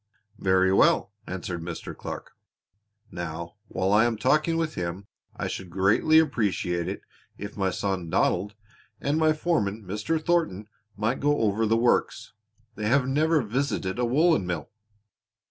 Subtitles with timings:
[0.39, 1.95] "Very well," answered Mr.
[1.95, 2.31] Clark.
[3.11, 7.03] "Now while I am talking with him I should greatly appreciate it
[7.37, 8.55] if my son Donald,
[8.99, 10.19] and my foreman, Mr.
[10.19, 10.67] Thornton,
[10.97, 12.33] might go over the works.
[12.73, 14.71] They have never visited a woolen mill."